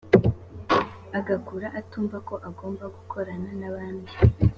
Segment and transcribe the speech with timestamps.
[1.19, 4.11] agakura atumva ko agomba gukorana n’abandi